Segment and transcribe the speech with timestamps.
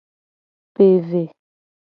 [0.73, 1.23] Pe ve.